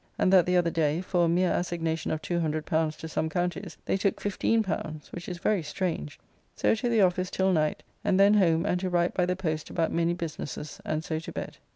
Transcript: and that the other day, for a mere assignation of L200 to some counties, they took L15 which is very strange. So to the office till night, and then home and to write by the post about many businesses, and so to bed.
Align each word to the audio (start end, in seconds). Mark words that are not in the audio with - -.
and 0.17 0.33
that 0.33 0.47
the 0.47 0.57
other 0.57 0.71
day, 0.71 0.99
for 0.99 1.25
a 1.25 1.29
mere 1.29 1.51
assignation 1.51 2.09
of 2.09 2.23
L200 2.23 2.97
to 2.97 3.07
some 3.07 3.29
counties, 3.29 3.77
they 3.85 3.97
took 3.97 4.19
L15 4.19 5.11
which 5.11 5.29
is 5.29 5.37
very 5.37 5.61
strange. 5.61 6.19
So 6.55 6.73
to 6.73 6.89
the 6.89 7.01
office 7.03 7.29
till 7.29 7.51
night, 7.53 7.83
and 8.03 8.19
then 8.19 8.33
home 8.33 8.65
and 8.65 8.79
to 8.79 8.89
write 8.89 9.13
by 9.13 9.27
the 9.27 9.35
post 9.35 9.69
about 9.69 9.91
many 9.91 10.15
businesses, 10.15 10.81
and 10.83 11.03
so 11.03 11.19
to 11.19 11.31
bed. 11.31 11.57